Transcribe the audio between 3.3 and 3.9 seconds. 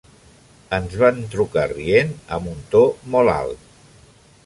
alt.